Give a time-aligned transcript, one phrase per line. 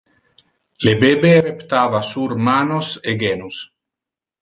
[0.85, 3.65] Le bebe reptava sur manos e genus.